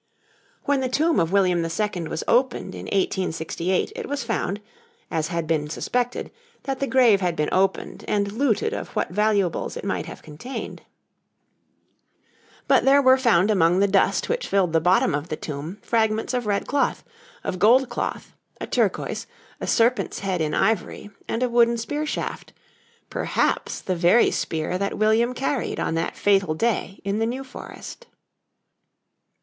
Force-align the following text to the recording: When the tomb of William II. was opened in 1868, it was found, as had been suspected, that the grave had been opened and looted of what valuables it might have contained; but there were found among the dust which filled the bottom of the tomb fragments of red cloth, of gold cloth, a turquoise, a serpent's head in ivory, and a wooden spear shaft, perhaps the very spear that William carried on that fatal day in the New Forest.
When 0.63 0.79
the 0.79 0.89
tomb 0.89 1.19
of 1.19 1.31
William 1.31 1.59
II. 1.63 2.07
was 2.07 2.23
opened 2.27 2.73
in 2.73 2.85
1868, 2.85 3.91
it 3.95 4.09
was 4.09 4.23
found, 4.23 4.59
as 5.11 5.27
had 5.27 5.45
been 5.45 5.69
suspected, 5.69 6.31
that 6.63 6.79
the 6.79 6.87
grave 6.87 7.21
had 7.21 7.35
been 7.35 7.49
opened 7.51 8.03
and 8.07 8.31
looted 8.31 8.73
of 8.73 8.87
what 8.95 9.09
valuables 9.11 9.77
it 9.77 9.85
might 9.85 10.07
have 10.07 10.23
contained; 10.23 10.81
but 12.67 12.83
there 12.83 12.99
were 12.99 13.19
found 13.19 13.51
among 13.51 13.77
the 13.77 13.87
dust 13.87 14.27
which 14.27 14.47
filled 14.47 14.73
the 14.73 14.81
bottom 14.81 15.13
of 15.13 15.29
the 15.29 15.35
tomb 15.35 15.77
fragments 15.83 16.33
of 16.33 16.47
red 16.47 16.65
cloth, 16.65 17.03
of 17.43 17.59
gold 17.59 17.87
cloth, 17.87 18.33
a 18.59 18.65
turquoise, 18.65 19.27
a 19.59 19.67
serpent's 19.67 20.17
head 20.21 20.41
in 20.41 20.55
ivory, 20.55 21.11
and 21.27 21.43
a 21.43 21.47
wooden 21.49 21.77
spear 21.77 22.07
shaft, 22.07 22.53
perhaps 23.11 23.79
the 23.81 23.95
very 23.95 24.31
spear 24.31 24.79
that 24.79 24.97
William 24.97 25.35
carried 25.35 25.79
on 25.79 25.93
that 25.93 26.17
fatal 26.17 26.55
day 26.55 26.99
in 27.03 27.19
the 27.19 27.27
New 27.27 27.43
Forest. 27.43 28.07